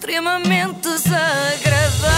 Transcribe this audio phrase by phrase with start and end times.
[0.00, 2.10] extremamente desagradável.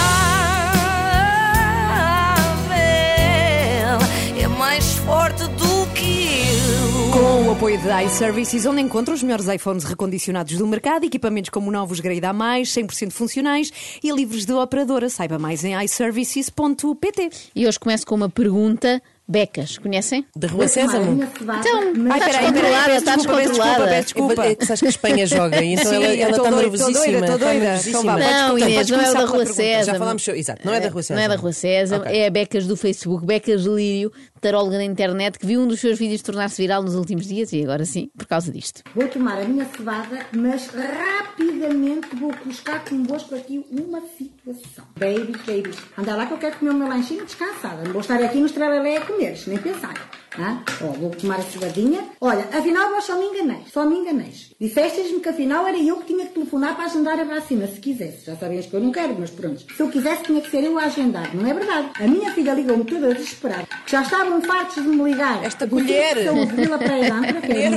[4.41, 7.11] É mais forte do que eu.
[7.13, 11.73] Com o apoio da iServices, onde encontra os melhores iPhones recondicionados do mercado, equipamentos como
[11.73, 13.73] novos grade A+, 100% funcionais
[14.03, 15.11] e livres de operadora.
[15.11, 17.31] Saiba mais em iServices.pt.
[17.55, 19.03] E hoje começo com uma pergunta.
[19.33, 20.27] Becas, conhecem?
[20.37, 21.23] Da Rua Sésamo?
[21.25, 23.49] Então, Ai, peraí, peraí, está descontrolada.
[23.49, 24.45] desculpa, peço desculpa.
[24.47, 26.93] É que sabes que a Espanha joga então Sim, ela, está nervosíssima.
[26.95, 27.61] tô doida, Está doida.
[27.65, 28.01] nervosíssima.
[28.21, 29.47] Então Não, Inês, não é da Rua.
[29.47, 29.85] Sésamo.
[29.87, 31.19] Já falámos, sobre- exato, não é da Rua Sésamo.
[31.19, 32.13] Não é da Rua César, Ok.
[32.21, 35.99] é a Becas do Facebook, Becas Lírio, taróloga da internet, que viu um dos seus
[35.99, 38.83] vídeos tornar-se viral nos últimos dias e agora sim, por causa disto.
[38.95, 44.85] Vou tomar a minha cevada, mas rapidamente vou buscar convosco aqui uma situação.
[44.99, 47.85] Baby, baby, anda lá que eu quero comer o meu lanchinho descansada.
[47.85, 50.22] Não vou estar aqui no estrelelé a comer, nem pensar.
[50.37, 50.63] Tá?
[50.81, 52.05] Ó, vou tomar a cevadinha.
[52.21, 54.33] Olha, afinal vós só me enganei, só me enganei.
[54.59, 58.27] Dissestes-me que afinal era eu que tinha que telefonar para agendar a vacina, se quisesse.
[58.27, 59.61] Já sabias que eu não quero, mas pronto.
[59.61, 61.35] Se eu quisesse, tinha que ser eu a agendar.
[61.35, 61.91] Não é verdade.
[62.01, 65.45] A minha filha ligou-me toda a desesperar, que já estavam fartos de me ligar.
[65.45, 66.15] Esta colher.
[66.15, 67.77] de Vila que é a minha terra,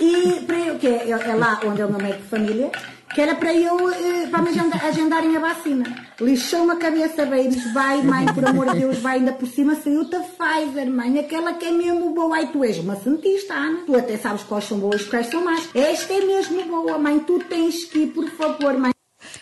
[0.00, 2.70] e para eu, que é, é lá onde é o meu médico de família,
[3.14, 5.84] que era para eu, eh, para me agenda- agendarem a vacina.
[6.20, 7.72] Lixou-me a cabeça, babies.
[7.72, 9.74] Vai, mãe, por amor de Deus, vai ainda por cima.
[9.76, 11.18] Saiu-te a Pfizer, mãe.
[11.18, 12.36] Aquela que é mesmo boa.
[12.36, 13.80] Ai, tu és uma cientista, Ana.
[13.86, 15.68] Tu até sabes quais são boas e quais são más.
[15.74, 17.18] Esta é mesmo boa, mãe.
[17.20, 18.92] Tu tens que ir, por favor, mãe.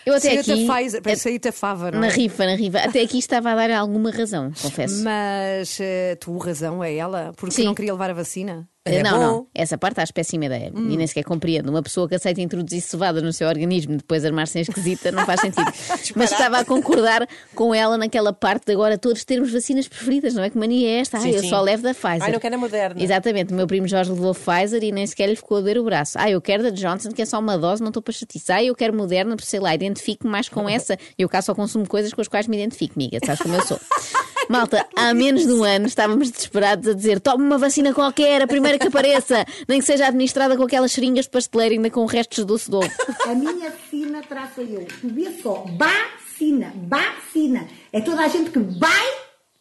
[0.05, 2.09] Eu até Saiu-te aqui, a Pfizer, sair-te a fava, não na é?
[2.09, 5.03] rifa, na rifa, até aqui estava a dar alguma razão, confesso.
[5.03, 7.65] Mas eh, tu razão é ela, porque Sim.
[7.65, 8.67] não queria levar a vacina.
[8.85, 9.19] É não, bom.
[9.19, 9.47] não.
[9.55, 10.69] Essa parte acho péssima ideia.
[10.75, 10.89] Hum.
[10.91, 11.69] E nem sequer compreendo.
[11.69, 15.39] Uma pessoa que aceita introduzir cevada no seu organismo e depois armar-se esquisita não faz
[15.39, 15.71] sentido.
[16.17, 17.25] Mas estava a concordar
[17.55, 20.49] com ela naquela parte de agora todos termos vacinas preferidas, não é?
[20.49, 21.17] Que mania é esta?
[21.17, 22.23] Ah, Sim, eu só levo da Pfizer.
[22.23, 23.01] Ai, não quero a Moderna.
[23.01, 23.53] Exatamente.
[23.53, 26.17] O meu primo Jorge levou Pfizer e nem sequer lhe ficou a doer o braço.
[26.19, 28.51] Ah, eu quero da Johnson, que é só uma dose, não estou para chatice.
[28.51, 30.97] Ah, eu quero Moderna, por sei lá, identifico-me mais com essa.
[31.17, 33.17] Eu cá só consumo coisas com as quais me identifico, amiga.
[33.25, 33.79] Sabes como eu sou.
[34.49, 38.47] Malta, há menos de um ano estávamos desesperados a dizer tome uma vacina qualquer, a
[38.47, 42.37] primeira que apareça, nem que seja administrada com aquelas seringas de pasteleira ainda com restos
[42.39, 42.89] de doce de ovo.
[43.25, 44.85] A minha vacina traço eu.
[45.01, 45.65] Tu vê só.
[45.77, 46.73] Vacina.
[46.87, 47.67] Vacina.
[47.91, 49.13] É toda a gente que vai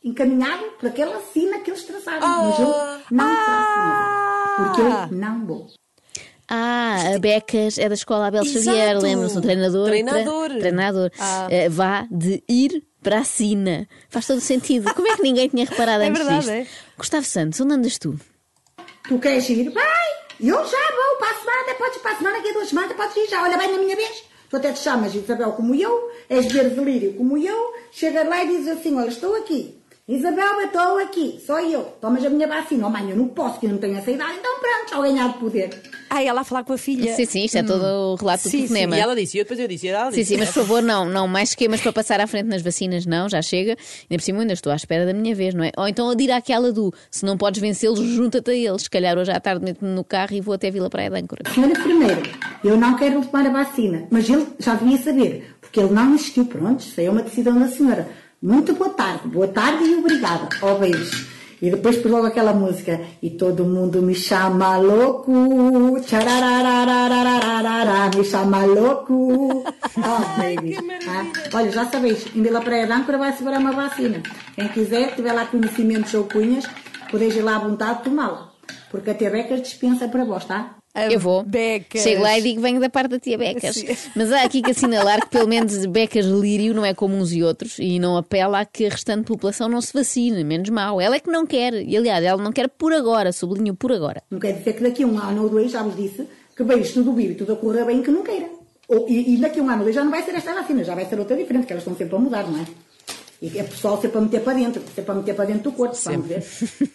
[0.05, 2.21] encaminhado por aquela vacina que eles traçaram.
[2.27, 2.67] Mas eu
[3.11, 4.55] não traço nada.
[4.57, 5.67] Porque eu não vou.
[6.49, 8.65] Ah, a Becas é da escola Abel Exato.
[8.65, 9.87] Xavier, lembra-se, o treinador.
[9.87, 10.49] Treinador.
[10.51, 11.11] Tre- treinador.
[11.19, 11.47] Ah.
[11.51, 13.89] Eh, vá de ir para a Sina.
[14.09, 14.93] Faz todo sentido.
[14.95, 16.51] Como é que ninguém tinha reparado É antes verdade, disto?
[16.53, 16.67] é.
[16.97, 18.19] Gustavo Santos, onde andas tu?
[19.09, 19.71] Tu queres ir?
[19.71, 20.13] Vai!
[20.41, 22.69] Eu já vou para a semana, até podes ir para a semana, daqui a duas
[22.69, 23.43] semanas, podes ir já.
[23.43, 24.25] Olha, vai na minha vez.
[24.49, 28.49] Tu até te chamas Isabel como eu, és verde lírio como eu, chega lá e
[28.49, 29.79] diz assim, olha, estou aqui.
[30.07, 31.83] Isabel, eu estou aqui, só eu.
[32.01, 32.87] Tomas a minha vacina.
[32.87, 34.37] Oh, mãe, eu não posso, que eu não tenho essa idade.
[34.41, 34.52] Então
[34.93, 35.71] ao ganhar de poder.
[36.11, 37.15] Ah, ela a falar com a filha.
[37.15, 38.97] Sim, sim, isto é todo o relato Sim, do sim, telefonema.
[38.97, 40.35] E ela disse, e eu depois eu disse, e ela Sim, disse.
[40.35, 43.29] sim, mas por favor, não, não, mais esquemas para passar à frente nas vacinas, não,
[43.29, 43.71] já chega.
[43.73, 45.73] Ainda por cima, ainda estou à espera da minha vez, não é?
[45.77, 48.83] Ou então a dir àquela do se não podes vencê-los, junta-te a eles.
[48.83, 51.43] Se calhar hoje à tarde meto-me no carro e vou até Vila Praia de Âncora.
[51.55, 52.23] Senhor enfermeiro,
[52.63, 56.45] eu não quero tomar a vacina, mas ele já devia saber, porque ele não insistiu.
[56.45, 58.07] Pronto, isso aí é uma decisão da senhora.
[58.43, 60.49] Muito boa tarde, boa tarde e obrigada.
[60.61, 61.27] Ó, beijos.
[61.63, 63.01] E depois pôs logo aquela música.
[63.23, 65.31] E todo mundo me chama louco.
[65.31, 66.03] Me
[68.25, 69.65] chama louco.
[69.97, 70.77] Oh, baby.
[71.09, 71.25] Ah,
[71.55, 74.21] olha, já sabes, em Vila Praia de Âncora vai segurar uma vacina.
[74.57, 76.69] Quem quiser, tiver lá conhecimentos ou cunhas,
[77.09, 78.51] podeis ir lá à vontade tomá-la.
[78.91, 80.82] Porque a Terrecas dispensa para vós, tá?
[80.95, 81.43] A Eu vou.
[81.43, 82.03] Becas.
[82.03, 83.77] Chego lá e digo venho da parte da tia Becas.
[83.77, 83.87] Sim.
[84.15, 87.43] Mas há aqui que assinalar que pelo menos Becas Lírio não é como uns e
[87.43, 91.01] outros e não apela a que a restante população não se vacine, menos mal.
[91.01, 91.73] Ela é que não quer.
[91.73, 94.23] E aliás, ela não quer por agora, sublinho por agora.
[94.31, 96.93] Não quer dizer que daqui a um ano ou dois, já vos disse, que vejo
[96.93, 98.51] tudo vivo e tudo a correr bem que não queira.
[98.87, 100.85] Ou, e, e daqui a um ano ou dois já não vai ser esta vacina,
[100.85, 102.67] já vai ser outra diferente, que elas estão sempre a mudar, não é?
[103.41, 105.97] E é pessoal sempre a meter para dentro, sempre a meter para dentro do corpo,
[106.05, 106.45] vamos ver.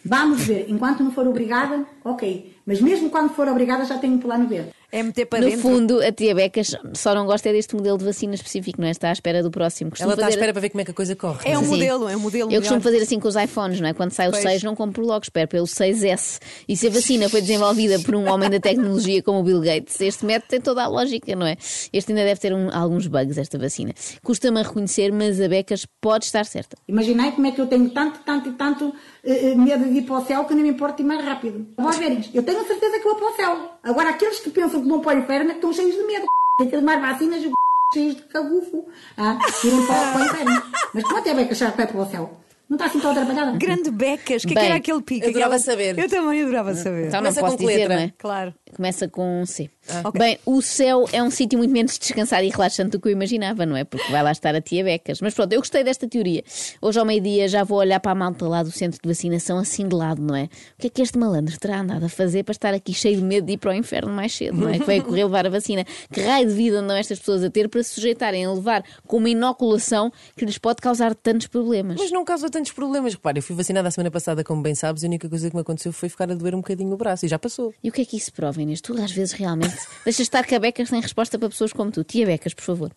[0.06, 2.57] Vamos ver, enquanto não for obrigada, ok.
[2.68, 4.66] Mas mesmo quando for obrigada, já tenho um plano B.
[4.92, 5.62] É meter para no dentro.
[5.62, 8.92] fundo, a tia Becas só não gosta é deste modelo de vacina específico, não é?
[8.92, 9.90] Está à espera do próximo.
[9.92, 11.40] Costumo Ela está à fazer- espera para ver como é que a coisa corre.
[11.50, 11.68] É um Sim.
[11.70, 12.92] modelo, é um modelo Eu costumo melhor.
[12.94, 13.94] fazer assim com os iPhones, não é?
[13.94, 14.44] Quando sai o Pois.
[14.44, 16.40] 6, não compro logo, espero pelo 6S.
[16.70, 20.00] E se a vacina foi desenvolvida por um homem da tecnologia como o Bill Gates,
[20.00, 21.58] este método tem toda a lógica, não é?
[21.92, 23.94] Este ainda deve ter um- alguns bugs, esta vacina.
[24.24, 26.78] Custa-me a reconhecer, mas a Becas pode estar certa.
[26.88, 30.04] Imaginei como é que eu tenho tanto, tanto e tanto eh, eh, medo de ir
[30.04, 31.68] para o céu que nem me importa ir mais rápido.
[31.76, 33.72] Vamos ver, eu tenho a certeza que vou para o céu.
[33.84, 36.26] Agora, aqueles que pensam que vão para o inferno é que estão cheios de medo.
[36.58, 37.52] Tem que tomar vacinas e
[37.94, 38.86] cheios de cagufo.
[39.18, 40.64] Ah, irem para, para o inferno.
[40.94, 42.38] Mas pronto, é bem que achar que vai para o céu.
[42.70, 43.58] Não está assim tão atrapalhada?
[43.58, 45.26] Grande becas, o que, é que era aquele pico?
[45.26, 45.98] eu adorava Aquela- saber.
[45.98, 47.08] Eu também adorava saber.
[47.08, 47.96] Então não Começa posso dizer, letra?
[47.96, 48.14] não é?
[48.18, 48.56] Claro.
[48.76, 49.70] Começa com um C.
[49.90, 50.20] Ah, Ok.
[50.20, 53.66] Bem, o céu é um sítio muito menos descansado e relaxante do que eu imaginava,
[53.66, 53.84] não é?
[53.84, 55.22] Porque vai lá estar a tia Becas.
[55.22, 56.44] Mas pronto, eu gostei desta teoria.
[56.82, 59.88] Hoje ao meio-dia já vou olhar para a malta lá do centro de vacinação assim
[59.88, 60.44] de lado, não é?
[60.46, 60.50] O
[60.80, 63.46] que é que este malandro terá andado a fazer para estar aqui cheio de medo
[63.48, 64.78] de ir para o inferno mais cedo, não é?
[64.80, 65.86] Que vai correr levar a vacina.
[66.12, 69.18] Que raio de vida andam estas pessoas a ter para se sujeitarem a levar com
[69.18, 71.98] uma inoculação que lhes pode causar tantos problemas?
[72.00, 73.14] Mas não causa tantos problemas.
[73.14, 75.56] Repara, eu fui vacinada a semana passada, como bem sabes, e a única coisa que
[75.56, 77.74] me aconteceu foi ficar a doer um bocadinho o braço e já passou.
[77.84, 78.82] E o que é que isso prova, Inês?
[78.82, 79.76] Tu às vezes realmente
[80.06, 82.04] deixas estar que a Becas tem resposta para pessoas como tu.
[82.04, 82.92] Tia Becas, por favor.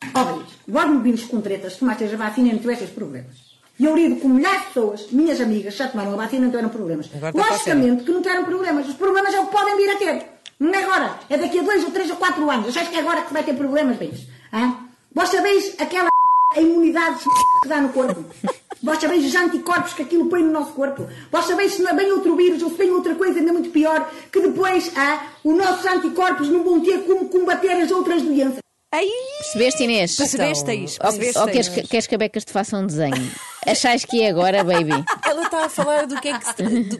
[0.68, 3.50] Agora me vimos com tretas, tomaste a vacina e não tiveste problemas.
[3.78, 6.50] E eu lido com milhares de pessoas, minhas amigas, já tomaram a vacina e não
[6.50, 7.08] tiveram problemas.
[7.14, 8.86] Agora Logicamente que não tiveram problemas.
[8.86, 10.26] Os problemas é o que podem vir a ter.
[10.60, 11.18] Não é agora.
[11.30, 12.68] É daqui a dois ou três ou quatro anos.
[12.76, 14.26] Achas que é agora que vai ter problemas, bens?
[14.52, 14.76] Hã?
[15.14, 16.10] Vós sabeis aquela
[16.54, 17.20] a imunidade
[17.62, 18.22] que dá no corpo?
[18.82, 21.06] Vós sabeis os anticorpos que aquilo põe no nosso corpo?
[21.30, 23.70] Vós sabeis se não é bem outro vírus ou se vem outra coisa ainda muito
[23.70, 28.58] pior, que depois hã, os nossos anticorpos não vão ter como combater as outras doenças?
[28.92, 29.06] Ai,
[29.42, 30.16] Percebeste, Inês?
[30.16, 30.98] percebeste isso?
[31.00, 31.74] Ou, Percebeste ou queres, isso?
[31.82, 33.30] que, queres que a Becas te faça um desenho?
[33.66, 35.04] Achais que é agora, baby?
[35.26, 36.96] Ela está a falar do que é que, se- do,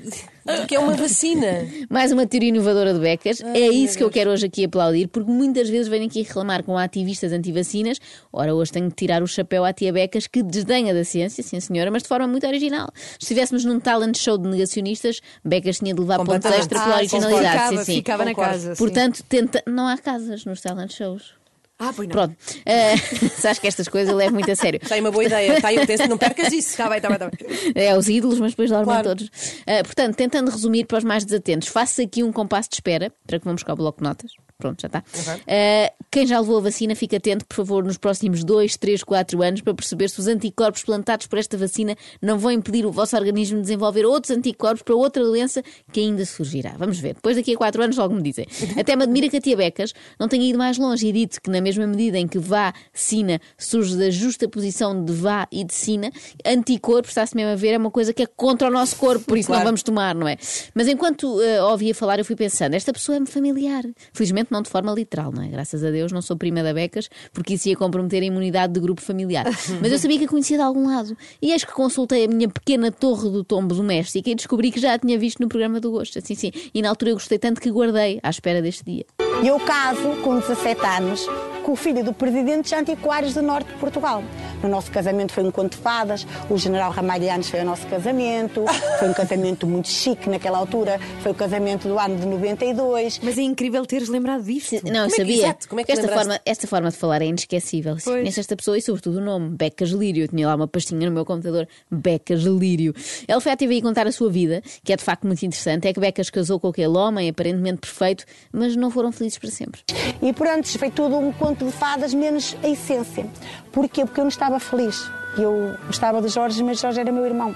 [0.61, 1.67] do que é uma vacina.
[1.89, 3.41] Mais uma teoria inovadora de Becas.
[3.41, 6.77] é isso que eu quero hoje aqui aplaudir, porque muitas vezes vêm aqui reclamar com
[6.77, 7.99] ativistas antivacinas.
[8.33, 11.59] Ora, hoje tenho de tirar o chapéu à tia Becas, que desdenha da ciência, sim
[11.61, 12.91] senhora, mas de forma muito original.
[12.95, 16.99] Se estivéssemos num talent show de negacionistas, Becas tinha de levar pontos extra pela Ah,
[16.99, 17.53] originalidade.
[17.53, 17.95] ficava, sim, sim.
[17.97, 18.75] ficava na casa.
[18.75, 18.79] sim.
[18.79, 19.63] Portanto, tenta...
[19.67, 21.40] não há casas nos talent shows.
[21.81, 22.13] Ah, pois não.
[22.13, 22.37] Pronto.
[22.67, 22.97] Eh,
[23.41, 24.79] sabes que estas coisas eu levo muito a sério.
[24.83, 25.55] Está aí uma boa ideia.
[25.55, 26.69] Está aí o texto, não percas isso.
[26.71, 27.73] Está bem, está bem, está bem.
[27.75, 29.09] É, os ídolos, mas depois dormem Claro.
[29.09, 29.31] todos.
[29.67, 33.39] Ah, portanto, tentando resumir para os mais desatentos, faça aqui um compasso de espera para
[33.39, 34.31] que vamos buscar o bloco de notas.
[34.61, 35.03] Pronto, já está.
[35.49, 39.43] Ah, quem já levou a vacina, fica atento, por favor, nos próximos 2, 3, 4
[39.43, 43.17] anos para perceber se os anticorpos plantados por esta vacina não vão impedir o vosso
[43.17, 45.63] organismo de desenvolver outros anticorpos para outra doença
[45.93, 46.75] que ainda surgirá.
[46.79, 47.15] Vamos ver.
[47.15, 48.47] Depois daqui a 4 anos logo me dizem.
[48.79, 51.49] Até me admira que a tia Becas não tenha ido mais longe e dito que
[51.51, 56.11] na mesma medida em que vacina surge da justa posição de vá e de sina,
[56.45, 59.39] anticorpos, está-se mesmo a ver, é uma coisa que é contra o nosso corpo, por
[59.39, 59.61] isso Claro.
[59.61, 60.37] não vamos tomar, não é?
[60.75, 63.85] Mas enquanto eh, ouvia falar, eu fui pensando, esta pessoa é-me familiar.
[64.13, 65.49] Felizmente não de forma literal, não é?
[65.49, 68.81] Graças a Deus não sou prima da Becas, porque isso ia comprometer a imunidade de
[68.81, 69.47] grupo familiar.
[69.81, 71.17] Mas eu sabia que a conhecia de algum lado.
[71.41, 74.95] E eis que consultei a minha pequena torre do tombo doméstica e descobri que já
[74.95, 76.19] a tinha visto no programa do Gosto.
[76.19, 76.53] Assim, sim.
[76.75, 79.05] E na altura eu gostei tanto que guardei à espera deste dia.
[79.43, 81.27] E eu caso com 17 anos
[81.61, 84.23] com o filho do presidente dos antiquários do norte de Portugal.
[84.63, 88.65] No nosso casamento foi um conto de fadas, o general Ramalhianos foi o nosso casamento,
[88.99, 93.21] foi um casamento muito chique naquela altura, foi o casamento do ano de 92.
[93.23, 94.85] Mas é incrível teres lembrado disto.
[94.85, 95.45] Não, eu é sabia.
[95.45, 96.27] exato, como é que esta, lembraste?
[96.27, 97.97] forma, esta forma de falar é inesquecível.
[98.03, 98.05] Pois.
[98.05, 100.25] Conheço esta pessoa e, sobretudo, o nome, Becas Lírio.
[100.25, 102.95] Eu tinha lá uma pastinha no meu computador, Becas Lírio.
[103.27, 105.89] Ela foi à TV contar a sua vida, que é de facto muito interessante.
[105.89, 109.81] É que Becas casou com aquele homem, aparentemente perfeito, mas não foram felizes para sempre.
[110.23, 113.27] E por antes foi tudo um conto de fadas, menos a essência.
[113.73, 114.05] Porquê?
[114.05, 115.11] Porque eu não estava feliz.
[115.39, 117.55] Eu gostava de Jorge, mas Jorge era meu irmão.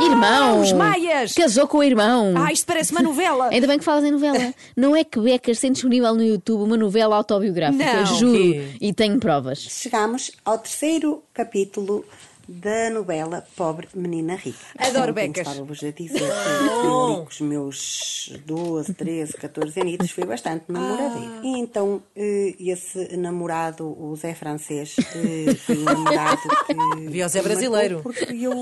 [0.00, 0.60] irmão!
[0.60, 1.34] os Maias!
[1.34, 2.32] Casou com o irmão!
[2.36, 3.48] Ah, isto parece uma novela.
[3.52, 4.54] Ainda bem que falas em novela.
[4.74, 8.06] Não é que Becas tem disponível no YouTube uma novela autobiográfica, Não.
[8.06, 8.38] juro.
[8.38, 8.68] quê?
[8.80, 9.58] E tenho provas.
[9.58, 12.04] Chegamos ao terceiro capítulo
[12.50, 14.58] da novela Pobre Menina Rica.
[14.76, 15.46] Adoro Como becas.
[15.46, 16.20] Estava-vos a dizer
[16.82, 16.86] que
[17.28, 21.40] os meus 12, 13, 14 anos, fui bastante namoradeira.
[21.44, 27.06] E então eh, esse namorado, o Zé Francês, eh, foi um namorado que.
[27.06, 28.00] Havia o Zé brasileiro.
[28.02, 28.52] Porque eu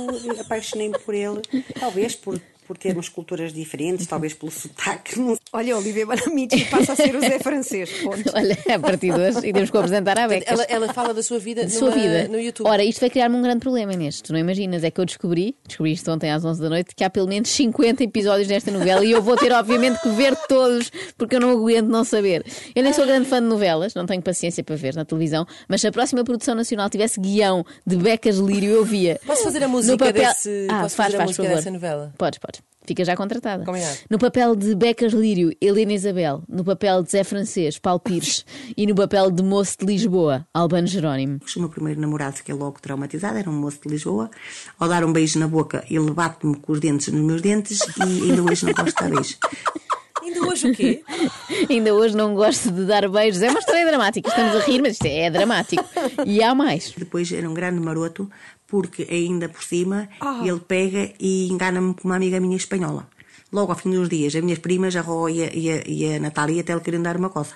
[0.41, 1.41] apaixonei-me por ele,
[1.79, 6.97] talvez por, por termos culturas diferentes, talvez pelo sotaque, não Olha, Olivia Banamici passa a
[6.97, 7.91] ser o Zé francês.
[8.03, 8.23] Ponto.
[8.37, 10.47] Olha, a partir de hoje, e temos que apresentar à Becas.
[10.53, 12.29] Ela, ela fala da sua vida, de sua numa- vida.
[12.29, 12.67] no YouTube.
[12.69, 14.21] Ora, isto vai criar-me um grande problema, Inês.
[14.21, 17.03] Tu não imaginas, é que eu descobri, descobri isto ontem às 11 da noite, que
[17.03, 20.93] há pelo menos 50 episódios desta novela e eu vou ter, obviamente, que ver todos,
[21.17, 22.45] porque eu não aguento não saber.
[22.77, 25.81] Eu nem sou grande fã de novelas, não tenho paciência para ver na televisão, mas
[25.81, 29.19] se a próxima produção nacional tivesse guião de Becas Lírio, eu via.
[29.25, 31.71] Posso fazer a No música papel- desse- Ah, posso faz, fazer a faz, música dessa
[31.71, 32.13] novela?
[32.19, 32.58] Podes, podes.
[32.89, 33.67] Fica já contratada.
[33.67, 33.99] Combinado.
[34.09, 36.43] No papel de Becas Lírio, Helena Isabel.
[36.49, 38.47] No papel de Zé Francês, Paulo Pires.
[38.75, 41.39] e no papel de Moço de Lisboa, Albano Jerónimo.
[41.55, 44.31] O meu primeiro namorado fiquei logo traumatizado, era um moço de Lisboa.
[44.79, 48.31] Ao dar um beijo na boca, ele bate-me com os dentes nos meus dentes e
[48.31, 49.37] ainda hoje não gosto de dar beijo.
[50.29, 51.03] Ainda hoje o quê?
[51.71, 53.41] Ainda hoje não gosto de dar beijos.
[53.41, 54.29] É uma história dramática.
[54.29, 55.83] Estamos a rir, mas isto é dramático.
[56.27, 56.93] E há mais.
[56.97, 58.31] Depois era um grande maroto,
[58.69, 60.09] porque ainda por cima
[60.45, 63.09] ele pega e engana-me com uma amiga minha espanhola.
[63.51, 66.15] Logo ao fim dos dias, as minhas primas, a Ró e a, e a, e
[66.15, 67.55] a Natália, até lhe queriam dar uma coça.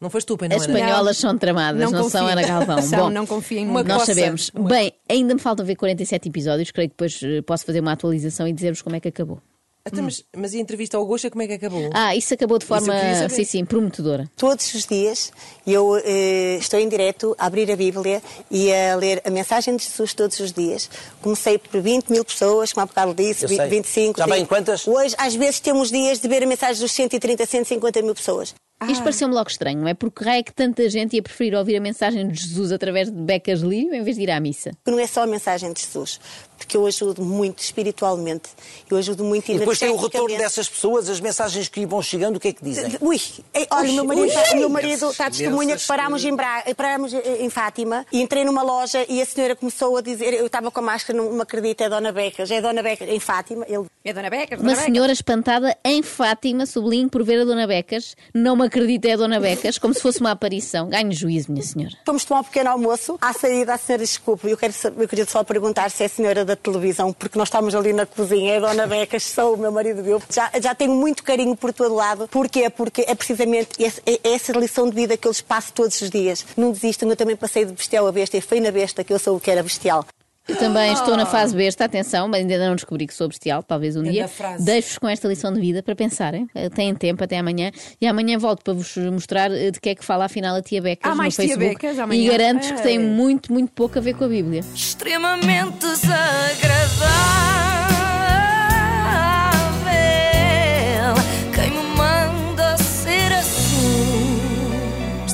[0.00, 2.26] Não foste tu, pai, não As espanholas são tramadas, não, Não são.
[2.26, 2.82] Ana Galvão.
[2.82, 3.86] São, Bom, não confiem uma muito.
[3.86, 4.14] Nós Coça.
[4.14, 4.50] sabemos.
[4.50, 6.72] Bem, ainda me faltam ver 47 episódios.
[6.72, 9.40] Creio que depois eh, posso fazer uma atualização e dizer-vos como é que acabou.
[9.84, 11.90] Até, mas, mas e a entrevista ao Gosta, como é que acabou?
[11.92, 12.94] Ah, isso acabou de forma,
[13.28, 14.30] sim, sim, prometedora.
[14.36, 15.32] Todos os dias
[15.66, 19.82] eu eh, estou em direto a abrir a Bíblia e a ler a mensagem de
[19.82, 20.88] Jesus todos os dias.
[21.20, 23.68] Comecei por 20 mil pessoas, como há bocado disse, Eu sei.
[23.68, 24.18] 25.
[24.18, 24.44] Já vai sim.
[24.44, 24.86] em quantas?
[24.86, 28.54] Hoje, às vezes, temos dias de ver a mensagem dos 130, 150 mil pessoas.
[28.90, 29.94] Isto pareceu-me logo estranho, não é?
[29.94, 33.16] Porque raio é que tanta gente ia preferir ouvir a mensagem de Jesus através de
[33.16, 34.70] becas lírio em vez de ir à missa.
[34.84, 36.20] Que não é só a mensagem de Jesus,
[36.56, 38.50] porque eu ajudo muito espiritualmente,
[38.90, 42.36] eu ajudo muito E depois tem o retorno dessas pessoas, as mensagens que vão chegando,
[42.36, 42.96] o que é que dizem?
[43.00, 43.20] Ui,
[43.54, 46.34] ei, olha, o meu marido, ui, está- meu marido está a testemunha que parámos, em,
[46.34, 46.62] Bra...
[46.76, 50.70] parámos em Fátima e entrei numa loja e a senhora começou a dizer, eu estava
[50.70, 53.64] com a máscara, não me acredito, é Dona Becas, é Dona Becas, em Fátima.
[53.68, 53.86] Ele...
[54.04, 54.84] É Dona Becas, Uma Dona Becas.
[54.84, 59.16] senhora espantada em Fátima, sublinho por ver a Dona Becas, não me acredita é a
[59.16, 60.88] Dona Becas, como se fosse uma aparição.
[60.88, 61.94] Ganhe juízo, minha senhora.
[62.06, 63.18] Fomos tomar um pequeno almoço.
[63.20, 66.44] À saída, a senhora, desculpe, eu, quero, eu queria só perguntar se é a senhora
[66.44, 69.70] da televisão, porque nós estamos ali na cozinha, é a Dona Becas, sou o meu
[69.70, 70.22] marido viu.
[70.30, 72.26] Já, já tenho muito carinho por todo lado.
[72.28, 72.70] Porquê?
[72.70, 76.08] Porque é precisamente esse- é essa lição de vida que eu lhes passo todos os
[76.10, 76.44] dias.
[76.56, 79.18] Não desistam, eu também passei de bestial a besta e foi na besta que eu
[79.18, 80.04] sou o que era bestial.
[80.48, 83.94] Eu também estou na fase besta, atenção, mas ainda não descobri que sou bestial, talvez
[83.96, 84.28] um dia.
[84.58, 86.48] Deixo-vos com esta lição de vida para pensarem.
[86.54, 87.70] Eh, Têm tempo até amanhã.
[88.00, 90.82] E amanhã volto para vos mostrar eh, de que é que fala afinal a tia
[90.82, 91.74] Becas Há no mais tia Facebook.
[91.74, 92.20] Becas amanhã?
[92.20, 92.98] E garanto-vos que tem É.
[92.98, 94.64] muito, muito pouco a ver com a Bíblia.
[94.74, 97.51] extremamente desagradável.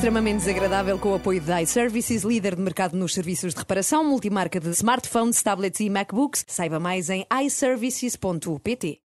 [0.09, 4.59] Extremamente desagradável com o apoio da iServices, líder de mercado nos serviços de reparação, multimarca
[4.59, 6.45] de smartphones, tablets e MacBooks.
[6.47, 9.01] Saiba mais em iServices.pt.